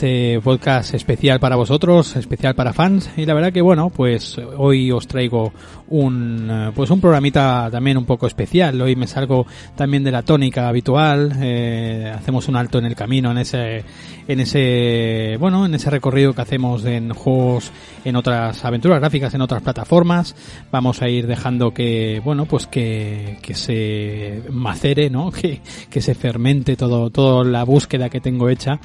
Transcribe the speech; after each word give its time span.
Este 0.00 0.40
podcast 0.40 0.94
especial 0.94 1.38
para 1.40 1.56
vosotros, 1.56 2.16
especial 2.16 2.54
para 2.54 2.72
fans 2.72 3.10
y 3.18 3.26
la 3.26 3.34
verdad 3.34 3.52
que 3.52 3.60
bueno, 3.60 3.90
pues 3.90 4.40
hoy 4.56 4.90
os 4.90 5.06
traigo 5.06 5.52
un 5.88 6.48
eh, 6.50 6.72
pues 6.74 6.88
un 6.88 7.02
programita 7.02 7.68
también 7.70 7.98
un 7.98 8.06
poco 8.06 8.26
especial. 8.26 8.80
Hoy 8.80 8.96
me 8.96 9.06
salgo 9.06 9.46
también 9.76 10.02
de 10.02 10.10
la 10.10 10.22
tónica 10.22 10.68
habitual, 10.68 11.36
eh, 11.42 12.10
hacemos 12.16 12.48
un 12.48 12.56
alto 12.56 12.78
en 12.78 12.86
el 12.86 12.94
camino 12.94 13.30
en 13.30 13.36
ese 13.36 13.84
en 14.26 14.40
ese 14.40 15.36
bueno, 15.38 15.66
en 15.66 15.74
ese 15.74 15.90
recorrido 15.90 16.32
que 16.32 16.40
hacemos 16.40 16.82
en 16.86 17.12
juegos 17.12 17.70
en 18.02 18.16
otras 18.16 18.64
aventuras 18.64 19.00
gráficas 19.00 19.34
en 19.34 19.42
otras 19.42 19.60
plataformas. 19.60 20.34
Vamos 20.72 21.02
a 21.02 21.10
ir 21.10 21.26
dejando 21.26 21.74
que 21.74 22.22
bueno, 22.24 22.46
pues 22.46 22.66
que, 22.66 23.36
que 23.42 23.52
se 23.52 24.44
macere, 24.50 25.10
¿no? 25.10 25.30
Que, 25.40 25.60
que 25.90 26.00
se 26.00 26.14
fermente 26.14 26.74
todo 26.74 27.10
toda 27.10 27.44
la 27.44 27.64
búsqueda 27.64 28.08
que 28.08 28.22
tengo 28.22 28.48
hecha 28.48 28.80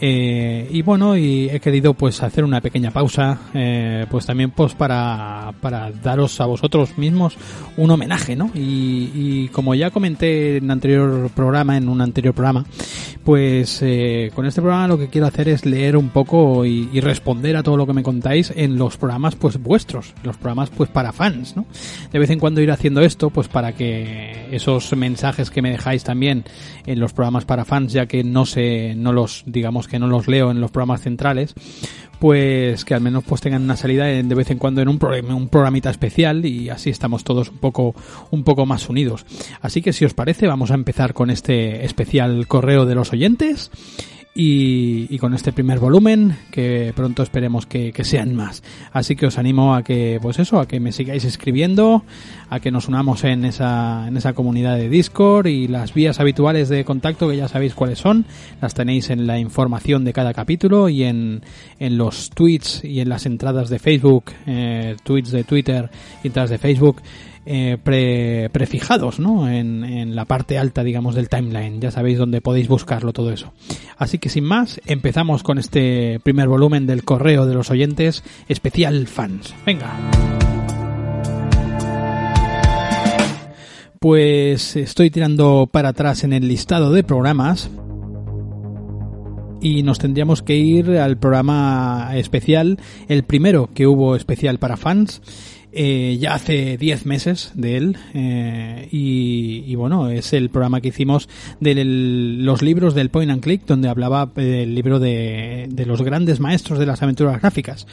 eh, 0.00 0.68
y 0.70 0.82
bueno, 0.82 1.16
y 1.16 1.48
he 1.48 1.60
querido 1.60 1.94
pues 1.94 2.22
hacer 2.22 2.44
una 2.44 2.60
pequeña 2.60 2.90
pausa, 2.90 3.38
eh, 3.54 4.06
pues 4.10 4.26
también 4.26 4.50
pues 4.50 4.74
para, 4.74 5.54
para 5.60 5.90
daros 5.90 6.38
a 6.40 6.46
vosotros 6.46 6.98
mismos 6.98 7.36
un 7.76 7.90
homenaje, 7.90 8.36
¿no? 8.36 8.50
Y, 8.54 9.48
como 9.52 9.74
ya 9.74 9.90
comenté 9.90 10.58
en 10.58 10.70
anterior 10.70 11.30
programa, 11.34 11.76
en 11.76 11.88
un 11.88 12.00
anterior 12.00 12.34
programa, 12.34 12.64
pues 13.24 13.80
eh, 13.82 14.30
con 14.34 14.44
este 14.44 14.60
programa 14.60 14.88
lo 14.88 14.98
que 14.98 15.08
quiero 15.08 15.26
hacer 15.26 15.48
es 15.48 15.64
leer 15.64 15.96
un 15.96 16.10
poco 16.10 16.64
y, 16.66 16.90
y, 16.92 17.00
responder 17.00 17.56
a 17.56 17.62
todo 17.62 17.76
lo 17.76 17.86
que 17.86 17.92
me 17.92 18.02
contáis 18.02 18.52
en 18.54 18.76
los 18.76 18.96
programas 18.96 19.34
pues 19.36 19.58
vuestros, 19.58 20.14
los 20.24 20.36
programas 20.36 20.70
pues 20.70 20.90
para 20.90 21.12
fans, 21.12 21.56
¿no? 21.56 21.66
De 22.12 22.18
vez 22.18 22.30
en 22.30 22.38
cuando 22.38 22.60
ir 22.60 22.70
haciendo 22.70 23.00
esto 23.00 23.30
pues 23.30 23.48
para 23.48 23.72
que 23.72 24.48
esos 24.50 24.94
mensajes 24.96 25.50
que 25.50 25.62
me 25.62 25.70
dejáis 25.70 26.04
también 26.04 26.44
en 26.86 27.00
los 27.00 27.12
programas 27.12 27.44
para 27.44 27.64
fans, 27.64 27.92
ya 27.92 28.06
que 28.06 28.24
no 28.24 28.46
se, 28.46 28.94
no 28.94 29.12
los 29.12 29.44
digamos 29.46 29.85
que 29.88 29.98
no 29.98 30.06
los 30.06 30.28
leo 30.28 30.50
en 30.50 30.60
los 30.60 30.70
programas 30.70 31.02
centrales, 31.02 31.54
pues 32.18 32.84
que 32.84 32.94
al 32.94 33.00
menos 33.00 33.24
pues 33.24 33.40
tengan 33.40 33.62
una 33.62 33.76
salida 33.76 34.06
de 34.06 34.34
vez 34.34 34.50
en 34.50 34.58
cuando 34.58 34.80
en 34.80 34.88
un, 34.88 34.98
un 35.02 35.48
programita 35.48 35.90
especial 35.90 36.44
y 36.44 36.70
así 36.70 36.90
estamos 36.90 37.24
todos 37.24 37.50
un 37.50 37.58
poco 37.58 37.94
un 38.30 38.44
poco 38.44 38.66
más 38.66 38.88
unidos. 38.88 39.26
Así 39.60 39.82
que 39.82 39.92
si 39.92 40.04
os 40.04 40.14
parece 40.14 40.46
vamos 40.46 40.70
a 40.70 40.74
empezar 40.74 41.14
con 41.14 41.30
este 41.30 41.84
especial 41.84 42.46
correo 42.46 42.86
de 42.86 42.94
los 42.94 43.12
oyentes 43.12 43.70
y, 44.36 45.06
y, 45.08 45.18
con 45.18 45.32
este 45.32 45.52
primer 45.52 45.78
volumen 45.78 46.36
que 46.50 46.92
pronto 46.94 47.22
esperemos 47.22 47.64
que, 47.64 47.90
que, 47.92 48.04
sean 48.04 48.34
más. 48.34 48.62
Así 48.92 49.16
que 49.16 49.26
os 49.26 49.38
animo 49.38 49.74
a 49.74 49.82
que, 49.82 50.18
pues 50.20 50.38
eso, 50.38 50.60
a 50.60 50.68
que 50.68 50.78
me 50.78 50.92
sigáis 50.92 51.24
escribiendo, 51.24 52.04
a 52.50 52.60
que 52.60 52.70
nos 52.70 52.86
unamos 52.86 53.24
en 53.24 53.46
esa, 53.46 54.06
en 54.06 54.16
esa 54.16 54.34
comunidad 54.34 54.76
de 54.76 54.90
Discord 54.90 55.46
y 55.46 55.68
las 55.68 55.94
vías 55.94 56.20
habituales 56.20 56.68
de 56.68 56.84
contacto 56.84 57.30
que 57.30 57.38
ya 57.38 57.48
sabéis 57.48 57.74
cuáles 57.74 57.98
son, 57.98 58.26
las 58.60 58.74
tenéis 58.74 59.08
en 59.08 59.26
la 59.26 59.38
información 59.38 60.04
de 60.04 60.12
cada 60.12 60.34
capítulo 60.34 60.90
y 60.90 61.04
en, 61.04 61.40
en 61.78 61.96
los 61.96 62.28
tweets 62.28 62.84
y 62.84 63.00
en 63.00 63.08
las 63.08 63.24
entradas 63.24 63.70
de 63.70 63.78
Facebook, 63.78 64.32
eh, 64.46 64.96
tweets 65.02 65.30
de 65.30 65.44
Twitter 65.44 65.88
entradas 66.22 66.50
de 66.50 66.58
Facebook 66.58 67.00
eh, 67.46 67.78
pre, 67.82 68.50
prefijados 68.50 69.20
¿no? 69.20 69.48
En, 69.48 69.84
en, 69.84 70.16
la 70.16 70.24
parte 70.24 70.58
alta, 70.58 70.82
digamos, 70.82 71.14
del 71.14 71.28
timeline. 71.28 71.80
Ya 71.80 71.92
sabéis 71.92 72.18
dónde 72.18 72.40
podéis 72.40 72.66
buscarlo 72.66 73.12
todo 73.12 73.30
eso. 73.30 73.52
Así 73.96 74.18
que 74.18 74.28
sin 74.28 74.44
más, 74.44 74.80
empezamos 74.84 75.44
con 75.44 75.58
este 75.58 76.20
primer 76.24 76.48
volumen 76.48 76.86
del 76.86 77.04
correo 77.04 77.46
de 77.46 77.54
los 77.54 77.70
oyentes 77.70 78.24
especial 78.48 79.06
fans. 79.06 79.54
Venga. 79.64 79.94
Pues 84.00 84.76
estoy 84.76 85.10
tirando 85.10 85.68
para 85.70 85.90
atrás 85.90 86.24
en 86.24 86.32
el 86.32 86.48
listado 86.48 86.92
de 86.92 87.04
programas 87.04 87.70
y 89.60 89.82
nos 89.82 89.98
tendríamos 89.98 90.42
que 90.42 90.56
ir 90.56 90.90
al 90.98 91.16
programa 91.16 92.10
especial, 92.14 92.78
el 93.08 93.22
primero 93.24 93.70
que 93.72 93.86
hubo 93.86 94.14
especial 94.14 94.58
para 94.58 94.76
fans 94.76 95.22
eh, 95.78 96.16
ya 96.18 96.32
hace 96.32 96.78
10 96.78 97.04
meses 97.04 97.52
de 97.54 97.76
él 97.76 97.98
eh, 98.14 98.88
y, 98.90 99.62
y, 99.66 99.74
bueno, 99.74 100.08
es 100.08 100.32
el 100.32 100.48
programa 100.48 100.80
que 100.80 100.88
hicimos 100.88 101.28
de 101.60 101.84
los 101.84 102.62
libros 102.62 102.94
del 102.94 103.10
Point 103.10 103.30
and 103.30 103.42
Click 103.42 103.66
donde 103.66 103.90
hablaba 103.90 104.30
el 104.36 104.74
libro 104.74 104.98
de, 104.98 105.66
de, 105.68 105.84
los 105.84 106.00
grandes 106.00 106.40
maestros 106.40 106.78
de 106.78 106.86
las 106.86 107.02
aventuras 107.02 107.42
gráficas. 107.42 107.86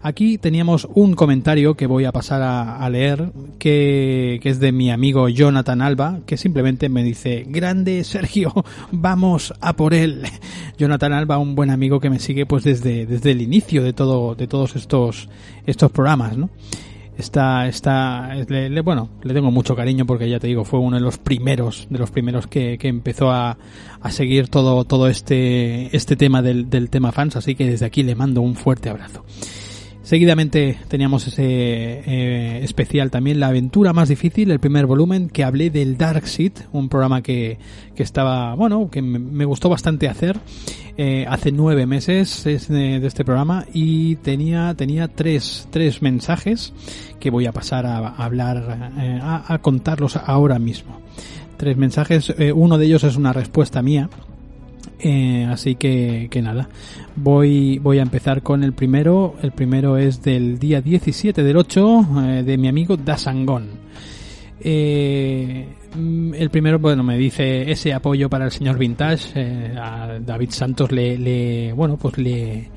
Aquí 0.00 0.38
teníamos 0.38 0.88
un 0.94 1.12
comentario 1.12 1.74
que 1.74 1.86
voy 1.86 2.06
a 2.06 2.12
pasar 2.12 2.40
a, 2.40 2.78
a 2.78 2.88
leer 2.88 3.32
que, 3.58 4.40
que, 4.42 4.48
es 4.48 4.58
de 4.58 4.72
mi 4.72 4.90
amigo 4.90 5.28
Jonathan 5.28 5.82
Alba 5.82 6.20
que 6.24 6.38
simplemente 6.38 6.88
me 6.88 7.04
dice, 7.04 7.44
grande 7.46 8.02
Sergio, 8.04 8.54
vamos 8.92 9.52
a 9.60 9.74
por 9.74 9.92
él. 9.92 10.22
Jonathan 10.78 11.12
Alba, 11.12 11.36
un 11.36 11.54
buen 11.54 11.68
amigo 11.68 12.00
que 12.00 12.08
me 12.08 12.18
sigue 12.18 12.46
pues 12.46 12.64
desde, 12.64 13.04
desde 13.04 13.32
el 13.32 13.42
inicio 13.42 13.84
de 13.84 13.92
todo, 13.92 14.34
de 14.34 14.46
todos 14.46 14.74
estos, 14.74 15.28
estos 15.66 15.90
programas, 15.92 16.38
¿no? 16.38 16.48
Está 17.16 17.66
está 17.66 18.34
le, 18.48 18.68
le, 18.68 18.80
bueno 18.80 19.10
le 19.22 19.32
tengo 19.32 19.50
mucho 19.50 19.74
cariño 19.74 20.06
porque 20.06 20.28
ya 20.28 20.38
te 20.38 20.46
digo 20.46 20.64
fue 20.64 20.80
uno 20.80 20.96
de 20.96 21.02
los 21.02 21.18
primeros 21.18 21.86
de 21.90 21.98
los 21.98 22.10
primeros 22.10 22.46
que, 22.46 22.78
que 22.78 22.88
empezó 22.88 23.30
a, 23.30 23.56
a, 24.00 24.10
seguir 24.10 24.48
todo 24.48 24.84
todo 24.84 25.08
este 25.08 25.94
este 25.96 26.16
tema 26.16 26.42
del, 26.42 26.68
del 26.68 26.90
tema 26.90 27.12
fans 27.12 27.36
así 27.36 27.54
que 27.54 27.66
desde 27.66 27.86
aquí 27.86 28.02
le 28.02 28.14
mando 28.14 28.42
un 28.42 28.54
fuerte 28.54 28.90
abrazo 28.90 29.24
Seguidamente 30.06 30.78
teníamos 30.86 31.26
ese 31.26 31.42
eh, 31.42 32.60
especial 32.62 33.10
también, 33.10 33.40
La 33.40 33.48
aventura 33.48 33.92
más 33.92 34.08
difícil, 34.08 34.52
el 34.52 34.60
primer 34.60 34.86
volumen, 34.86 35.28
que 35.28 35.42
hablé 35.42 35.68
del 35.68 35.98
Dark 35.98 36.28
Seed, 36.28 36.52
un 36.70 36.88
programa 36.88 37.22
que, 37.22 37.58
que 37.96 38.04
estaba, 38.04 38.54
bueno, 38.54 38.88
que 38.88 39.02
me, 39.02 39.44
gustó 39.44 39.68
bastante 39.68 40.06
hacer. 40.08 40.38
Eh, 40.96 41.26
hace 41.28 41.50
nueve 41.50 41.86
meses 41.86 42.46
es 42.46 42.68
de, 42.68 43.04
este 43.04 43.24
programa 43.24 43.66
y 43.74 44.14
tenía, 44.14 44.72
tenía 44.74 45.08
tres, 45.08 45.66
tres 45.72 46.00
mensajes 46.02 46.72
que 47.18 47.30
voy 47.30 47.46
a 47.46 47.52
pasar 47.52 47.84
a, 47.84 48.06
hablar, 48.06 48.92
eh, 49.00 49.18
a, 49.20 49.52
a, 49.52 49.58
contarlos 49.58 50.16
ahora 50.18 50.60
mismo. 50.60 51.00
Tres 51.56 51.76
mensajes, 51.76 52.32
eh, 52.38 52.52
uno 52.52 52.78
de 52.78 52.86
ellos 52.86 53.02
es 53.02 53.16
una 53.16 53.32
respuesta 53.32 53.82
mía 53.82 54.08
eh, 54.98 55.46
así 55.50 55.74
que, 55.74 56.28
que 56.30 56.40
nada, 56.42 56.68
voy, 57.16 57.78
voy 57.78 57.98
a 57.98 58.02
empezar 58.02 58.42
con 58.42 58.64
el 58.64 58.72
primero. 58.72 59.34
El 59.42 59.52
primero 59.52 59.96
es 59.96 60.22
del 60.22 60.58
día 60.58 60.80
17 60.80 61.42
del 61.42 61.56
8 61.56 62.06
eh, 62.24 62.42
de 62.44 62.56
mi 62.56 62.68
amigo 62.68 62.96
Dasangón. 62.96 63.68
Eh, 64.60 65.66
el 65.94 66.50
primero, 66.50 66.78
bueno, 66.78 67.02
me 67.02 67.16
dice 67.16 67.70
ese 67.70 67.92
apoyo 67.92 68.28
para 68.28 68.46
el 68.46 68.50
señor 68.50 68.78
Vintage. 68.78 69.32
Eh, 69.34 69.74
a 69.78 70.18
David 70.20 70.50
Santos 70.50 70.92
le, 70.92 71.18
le, 71.18 71.72
bueno, 71.72 71.96
pues 71.96 72.18
le, 72.18 72.68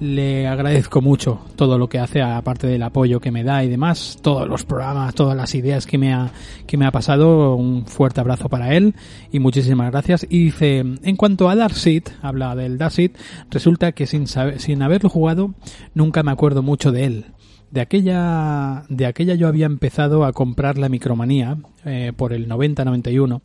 le 0.00 0.46
agradezco 0.46 1.00
mucho 1.00 1.40
todo 1.56 1.78
lo 1.78 1.88
que 1.88 1.98
hace, 1.98 2.22
aparte 2.22 2.66
del 2.66 2.82
apoyo 2.82 3.20
que 3.20 3.30
me 3.30 3.44
da 3.44 3.64
y 3.64 3.68
demás, 3.68 4.18
todos 4.20 4.48
los 4.48 4.64
programas, 4.64 5.14
todas 5.14 5.36
las 5.36 5.54
ideas 5.54 5.86
que 5.86 5.98
me 5.98 6.12
ha, 6.12 6.30
que 6.66 6.76
me 6.76 6.86
ha 6.86 6.90
pasado, 6.90 7.54
un 7.54 7.86
fuerte 7.86 8.20
abrazo 8.20 8.48
para 8.48 8.74
él 8.74 8.94
y 9.30 9.38
muchísimas 9.38 9.90
gracias. 9.90 10.26
Y 10.28 10.46
dice, 10.46 10.78
en 10.78 11.16
cuanto 11.16 11.48
a 11.48 11.56
Darkseid, 11.56 12.04
habla 12.22 12.54
del 12.54 12.78
Darkseid, 12.78 13.12
resulta 13.50 13.92
que 13.92 14.06
sin 14.06 14.26
saber, 14.26 14.60
sin 14.60 14.82
haberlo 14.82 15.08
jugado, 15.08 15.54
nunca 15.94 16.22
me 16.22 16.32
acuerdo 16.32 16.62
mucho 16.62 16.92
de 16.92 17.04
él. 17.04 17.26
De 17.74 17.80
aquella, 17.80 18.84
de 18.88 19.04
aquella 19.04 19.34
yo 19.34 19.48
había 19.48 19.66
empezado 19.66 20.24
a 20.24 20.32
comprar 20.32 20.78
la 20.78 20.88
Micromanía 20.88 21.58
eh, 21.84 22.12
por 22.16 22.32
el 22.32 22.48
90-91 22.48 23.40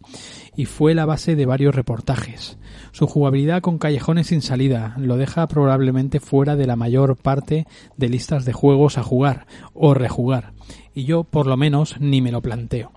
y 0.55 0.65
fue 0.65 0.93
la 0.93 1.07
base 1.07 1.35
de 1.35 1.47
varios 1.47 1.73
reportajes. 1.73 2.59
Su 2.91 3.07
jugabilidad 3.07 3.61
con 3.61 3.79
callejones 3.79 4.27
sin 4.27 4.43
salida 4.43 4.93
lo 4.99 5.17
deja 5.17 5.47
probablemente 5.47 6.19
fuera 6.19 6.55
de 6.55 6.67
la 6.67 6.75
mayor 6.75 7.17
parte 7.17 7.65
de 7.97 8.09
listas 8.09 8.45
de 8.45 8.53
juegos 8.53 8.99
a 8.99 9.03
jugar 9.03 9.47
o 9.73 9.95
rejugar 9.95 10.53
y 10.93 11.05
yo 11.05 11.23
por 11.23 11.47
lo 11.47 11.57
menos 11.57 11.99
ni 11.99 12.21
me 12.21 12.31
lo 12.31 12.43
planteo. 12.43 12.91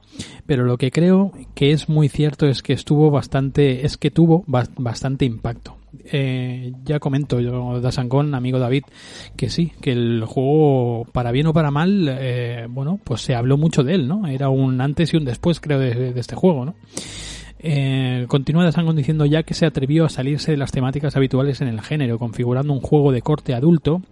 Pero 0.45 0.65
lo 0.65 0.77
que 0.77 0.91
creo 0.91 1.33
que 1.55 1.73
es 1.73 1.89
muy 1.89 2.11
cierto 2.11 2.47
es 2.47 2.63
que 2.63 2.75
estuvo 2.75 3.11
bastante, 3.11 3.87
es 3.87 3.97
que 3.97 4.11
tuvo 4.11 4.45
bastante 4.47 5.25
impacto. 5.25 5.79
Eh, 6.05 6.73
ya 6.85 6.99
comento 6.99 7.41
yo, 7.41 7.81
Dasangón, 7.81 8.35
amigo 8.35 8.59
David, 8.59 8.85
que 9.37 9.51
sí, 9.51 9.73
que 9.81 9.93
el 9.93 10.25
juego, 10.25 11.07
para 11.13 11.33
bien 11.33 11.47
o 11.47 11.53
para 11.53 11.71
mal, 11.71 12.09
eh, 12.11 12.67
bueno, 12.69 12.99
pues 13.03 13.21
se 13.21 13.35
habló 13.35 13.57
mucho 13.59 13.85
de 13.85 13.95
él, 13.95 14.09
¿no? 14.09 14.27
Era 14.27 14.49
un 14.49 14.81
antes 14.81 15.13
y 15.13 15.17
un 15.17 15.25
después, 15.25 15.61
creo, 15.61 15.79
de, 15.79 16.19
este 16.19 16.35
juego, 16.35 16.65
¿no? 16.65 16.75
Eh, 17.59 18.25
continúa 18.29 18.65
Dasangón 18.65 18.97
diciendo 18.97 19.25
ya 19.25 19.45
que 19.45 19.55
se 19.55 19.67
atrevió 19.67 20.05
a 20.05 20.09
salirse 20.09 20.51
de 20.51 20.57
las 20.57 20.73
temáticas 20.73 21.15
habituales 21.17 21.61
en 21.61 21.69
el 21.69 21.81
género, 21.81 22.19
configurando 22.19 22.73
un 22.73 22.81
juego 22.81 23.13
de 23.13 23.23
corte 23.23 23.55
adulto 23.55 24.03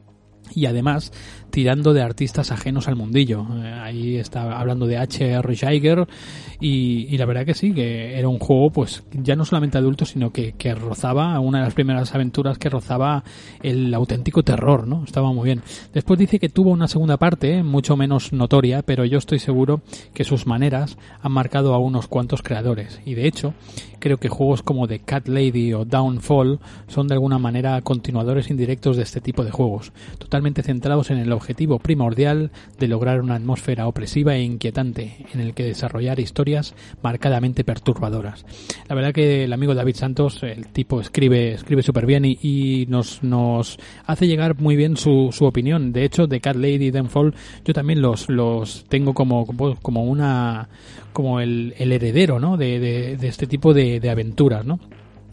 y 0.55 0.67
además 0.67 1.13
tirando 1.51 1.93
de 1.93 2.03
artistas 2.03 2.53
ajenos 2.53 2.89
al 2.89 2.97
mundillo. 2.97 3.47
Eh, 3.63 3.73
ahí 3.73 4.17
está 4.17 4.59
hablando 4.59 4.87
de 4.87 4.99
H.R. 4.99 5.55
Giger 5.55 6.07
y, 6.61 7.07
y, 7.11 7.19
la 7.19 7.27
verdad 7.27 7.45
que 7.45 7.55
sí, 7.55 7.73
que 7.73 8.19
era 8.19 8.29
un 8.29 8.39
juego 8.39 8.71
pues 8.71 9.03
ya 9.13 9.37
no 9.37 9.45
solamente 9.45 9.79
adulto, 9.79 10.05
sino 10.05 10.31
que, 10.31 10.53
que, 10.53 10.75
rozaba, 10.75 11.39
una 11.41 11.59
de 11.59 11.65
las 11.65 11.75
primeras 11.75 12.15
aventuras 12.15 12.59
que 12.59 12.69
rozaba 12.69 13.25
el 13.63 13.93
auténtico 13.95 14.43
terror, 14.43 14.87
¿no? 14.87 15.05
Estaba 15.05 15.33
muy 15.33 15.45
bien. 15.45 15.63
Después 15.93 16.19
dice 16.19 16.39
que 16.39 16.49
tuvo 16.49 16.71
una 16.71 16.89
segunda 16.89 17.17
parte, 17.17 17.63
mucho 17.63 17.97
menos 17.97 18.33
notoria, 18.33 18.83
pero 18.83 19.05
yo 19.05 19.19
estoy 19.19 19.39
seguro 19.39 19.83
que 20.15 20.25
sus 20.25 20.47
maneras 20.47 20.99
han 21.23 21.33
marcado 21.33 21.75
a 21.75 21.79
unos 21.79 22.09
cuantos 22.09 22.43
creadores. 22.43 23.01
Y 23.05 23.15
de 23.15 23.27
hecho, 23.27 23.55
creo 23.99 24.19
que 24.19 24.29
juegos 24.29 24.63
como 24.63 24.89
The 24.89 25.01
Cat 25.01 25.29
Lady 25.29 25.73
o 25.73 25.85
Downfall 25.85 26.59
son 26.89 27.09
de 27.09 27.15
alguna 27.15 27.39
manera 27.39 27.81
continuadores 27.83 28.51
indirectos 28.51 28.97
de 28.97 29.03
este 29.05 29.21
tipo 29.21 29.45
de 29.45 29.51
juegos, 29.51 29.93
totalmente 30.19 30.63
centrados 30.63 31.11
en 31.11 31.19
el 31.19 31.33
objetivo 31.41 31.79
primordial 31.79 32.51
de 32.79 32.89
lograr 32.89 33.21
una 33.21 33.37
atmósfera 33.37 33.87
opresiva 33.87 34.37
e 34.37 34.43
inquietante 34.43 35.27
en 35.33 35.41
el 35.41 35.55
que 35.55 35.65
desarrollar 35.65 36.21
historias 36.21 36.75
marcadamente 37.03 37.65
perturbadoras. 37.65 38.45
La 38.89 38.95
verdad 38.95 39.15
que 39.15 39.45
el 39.45 39.53
amigo 39.53 39.75
David 39.75 39.97
Santos, 39.97 40.43
el 40.43 40.69
tipo 40.69 41.01
escribe 41.01 41.55
escribe 41.55 41.83
súper 41.83 42.05
bien 42.07 42.25
y, 42.25 42.87
nos, 42.89 43.23
nos 43.23 43.79
hace 44.07 44.27
llegar 44.27 44.61
muy 44.61 44.77
bien 44.77 44.97
su, 44.97 45.31
su 45.33 45.47
opinión. 45.47 45.93
De 45.93 46.05
hecho, 46.05 46.27
de 46.27 46.41
Cat 46.41 46.57
Lady 46.57 46.87
y 46.87 46.91
Downfall 46.91 47.35
yo 47.65 47.73
también 47.73 48.03
los, 48.03 48.29
los 48.29 48.85
tengo 48.89 49.15
como, 49.15 49.47
como 49.81 50.05
una 50.05 50.69
como 51.13 51.41
el, 51.41 51.75
el 51.79 51.93
heredero 51.93 52.39
¿no? 52.39 52.57
de 52.57 53.17
este 53.23 53.47
tipo 53.47 53.73
de, 53.75 53.99
de 53.99 54.11
aventuras, 54.11 54.65
¿no? 54.65 54.79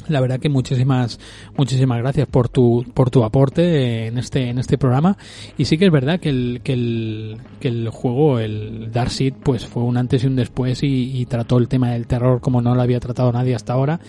La 0.10 0.22
verdad 0.22 0.40
que 0.40 0.50
muchísimas 0.50 1.20
muchísimas 1.58 2.00
gracias 2.00 2.28
por 2.28 2.50
tu 2.50 2.86
por 2.94 3.10
tu 3.10 3.24
aporte 3.24 4.08
en 4.08 4.18
este 4.18 4.50
en 4.50 4.60
este 4.60 4.78
programa. 4.78 5.18
Y 5.58 5.66
sí 5.66 5.78
que 5.78 5.86
es 5.86 5.92
verdad 5.92 6.20
que 6.20 6.30
el 6.30 6.62
que 6.64 6.74
el, 6.74 7.38
que 7.60 7.68
el 7.68 7.90
juego 7.90 8.40
el 8.40 8.92
Darkseid 8.92 9.34
pues 9.44 9.66
fue 9.66 9.84
un 9.84 9.98
antes 9.98 10.24
y 10.24 10.28
un 10.28 10.36
después 10.36 10.80
y, 10.84 11.26
trató 11.28 11.58
el 11.58 11.68
tema 11.68 11.92
del 11.92 12.08
terror 12.08 12.40
como 12.40 12.62
no 12.62 12.74
lo 12.74 12.82
había 12.82 13.00
tratado 13.00 13.32
nadie 13.32 13.56
hasta 13.56 13.74
ahora. 13.74 14.00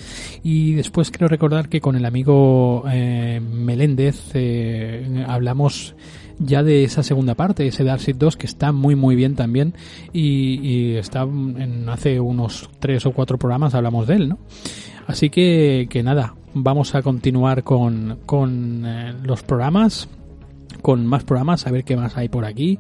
Y 0.43 0.75
después 0.75 1.11
creo 1.11 1.29
recordar 1.29 1.69
que 1.69 1.81
con 1.81 1.97
el 1.97 2.05
amigo 2.05 2.85
eh, 2.91 3.41
Meléndez 3.41 4.31
eh, 4.35 5.25
hablamos 5.27 5.97
ya 6.39 6.63
de 6.63 6.85
esa 6.85 7.03
segunda 7.03 7.35
parte, 7.35 7.67
ese 7.67 7.83
Darkseid 7.83 8.15
2 8.17 8.37
que 8.37 8.47
está 8.47 8.71
muy 8.71 8.95
muy 8.95 9.17
bien 9.17 9.35
también. 9.35 9.75
Y, 10.13 10.61
y 10.63 10.97
está 10.97 11.23
en 11.23 11.89
hace 11.89 12.21
unos 12.21 12.71
tres 12.79 13.05
o 13.07 13.13
cuatro 13.13 13.39
programas 13.39 13.75
hablamos 13.75 14.07
de 14.07 14.15
él, 14.15 14.29
¿no? 14.29 14.39
Así 15.09 15.31
que, 15.31 15.89
que 15.89 16.03
nada, 16.03 16.35
vamos 16.53 16.95
a 16.95 17.01
continuar 17.03 17.65
con, 17.65 18.19
con 18.27 18.85
eh, 18.87 19.15
los 19.25 19.43
programas 19.43 20.07
con 20.81 21.07
más 21.07 21.25
programas, 21.25 21.67
a 21.67 21.71
ver 21.71 21.85
qué 21.85 21.97
más 21.97 22.17
hay 22.17 22.29
por 22.29 22.45
aquí. 22.45 22.79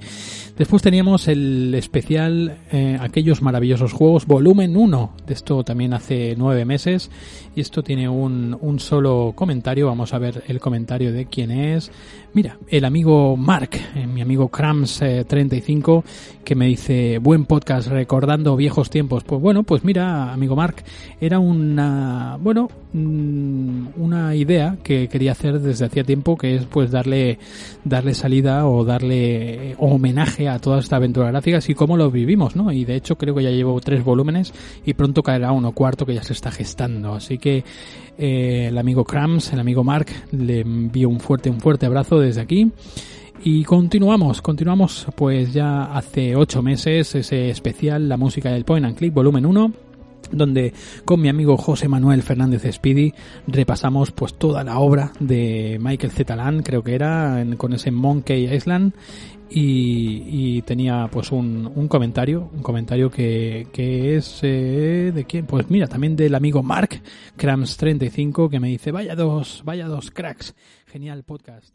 Después 0.56 0.82
teníamos 0.82 1.28
el 1.28 1.74
especial 1.74 2.58
eh, 2.72 2.98
Aquellos 3.00 3.42
maravillosos 3.42 3.92
juegos, 3.92 4.26
volumen 4.26 4.76
1. 4.76 5.12
De 5.26 5.34
esto 5.34 5.64
también 5.64 5.94
hace 5.94 6.34
nueve 6.36 6.64
meses. 6.64 7.10
Y 7.54 7.60
esto 7.60 7.82
tiene 7.82 8.08
un, 8.08 8.56
un 8.60 8.80
solo 8.80 9.32
comentario. 9.34 9.86
Vamos 9.86 10.14
a 10.14 10.18
ver 10.18 10.42
el 10.48 10.60
comentario 10.60 11.12
de 11.12 11.26
quién 11.26 11.50
es. 11.50 11.90
Mira, 12.34 12.58
el 12.68 12.84
amigo 12.84 13.36
Mark, 13.36 13.70
eh, 13.94 14.06
mi 14.06 14.20
amigo 14.20 14.50
Krams35, 14.50 16.04
que 16.44 16.54
me 16.54 16.66
dice, 16.66 17.18
buen 17.18 17.46
podcast, 17.46 17.88
recordando 17.88 18.54
viejos 18.54 18.90
tiempos. 18.90 19.24
Pues 19.24 19.40
bueno, 19.40 19.62
pues 19.62 19.82
mira, 19.82 20.32
amigo 20.32 20.54
Mark, 20.54 20.76
era 21.20 21.38
una, 21.38 22.36
bueno, 22.40 22.68
mm, 22.92 23.86
una 23.96 24.34
idea 24.34 24.76
que 24.82 25.08
quería 25.08 25.32
hacer 25.32 25.58
desde 25.60 25.86
hacía 25.86 26.04
tiempo, 26.04 26.36
que 26.36 26.56
es 26.56 26.66
pues 26.66 26.90
darle, 26.90 27.38
darle 27.88 28.14
salida 28.14 28.66
o 28.66 28.84
darle 28.84 29.74
homenaje 29.78 30.48
a 30.48 30.58
toda 30.58 30.80
esta 30.80 30.96
aventura 30.96 31.30
gráfica 31.30 31.58
y 31.66 31.74
cómo 31.74 31.96
lo 31.96 32.10
vivimos, 32.10 32.56
¿no? 32.56 32.72
Y 32.72 32.84
de 32.84 32.96
hecho 32.96 33.16
creo 33.16 33.34
que 33.34 33.42
ya 33.42 33.50
llevo 33.50 33.80
tres 33.80 34.04
volúmenes 34.04 34.52
y 34.84 34.94
pronto 34.94 35.22
caerá 35.22 35.52
uno 35.52 35.72
cuarto 35.72 36.06
que 36.06 36.14
ya 36.14 36.22
se 36.22 36.32
está 36.32 36.50
gestando. 36.50 37.14
Así 37.14 37.38
que 37.38 37.64
eh, 38.18 38.66
el 38.68 38.78
amigo 38.78 39.04
Krams, 39.04 39.52
el 39.52 39.60
amigo 39.60 39.84
Mark, 39.84 40.08
le 40.32 40.60
envío 40.60 41.08
un 41.08 41.20
fuerte, 41.20 41.50
un 41.50 41.60
fuerte 41.60 41.86
abrazo 41.86 42.18
desde 42.18 42.40
aquí. 42.40 42.70
Y 43.44 43.64
continuamos, 43.64 44.42
continuamos 44.42 45.06
pues 45.14 45.52
ya 45.52 45.84
hace 45.84 46.34
ocho 46.34 46.62
meses 46.62 47.14
ese 47.14 47.50
especial, 47.50 48.08
la 48.08 48.16
música 48.16 48.50
del 48.50 48.64
Point 48.64 48.86
and 48.86 48.96
Click, 48.96 49.14
volumen 49.14 49.46
1 49.46 49.87
donde 50.30 50.72
con 51.04 51.20
mi 51.20 51.28
amigo 51.28 51.56
José 51.56 51.88
Manuel 51.88 52.22
Fernández 52.22 52.62
Speedy 52.70 53.12
repasamos 53.46 54.10
pues 54.10 54.34
toda 54.34 54.64
la 54.64 54.78
obra 54.78 55.12
de 55.20 55.78
Michael 55.80 56.12
Zetalan, 56.12 56.62
creo 56.62 56.82
que 56.82 56.94
era, 56.94 57.44
con 57.56 57.72
ese 57.72 57.90
Monkey 57.90 58.52
Island 58.52 58.92
y, 59.50 60.62
tenía 60.62 61.08
pues 61.10 61.32
un, 61.32 61.70
un, 61.74 61.88
comentario, 61.88 62.50
un 62.52 62.62
comentario 62.62 63.10
que, 63.10 63.68
que 63.72 64.16
es 64.16 64.40
eh, 64.42 65.12
de 65.14 65.24
quién, 65.24 65.46
pues 65.46 65.70
mira, 65.70 65.86
también 65.86 66.16
del 66.16 66.34
amigo 66.34 66.62
Mark 66.62 67.00
Krams35 67.36 68.50
que 68.50 68.60
me 68.60 68.68
dice, 68.68 68.92
vaya 68.92 69.14
dos, 69.14 69.62
vaya 69.64 69.86
dos 69.86 70.10
cracks, 70.10 70.54
genial 70.86 71.24
podcast. 71.24 71.74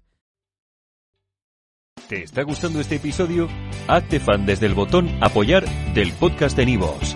¿Te 2.08 2.24
está 2.24 2.44
gustando 2.44 2.80
este 2.80 2.96
episodio? 2.96 3.48
Hazte 3.88 4.20
fan 4.20 4.46
desde 4.46 4.66
el 4.66 4.74
botón 4.74 5.10
apoyar 5.22 5.66
del 5.94 6.12
podcast 6.14 6.58
de 6.58 6.66
Nivos. 6.66 7.16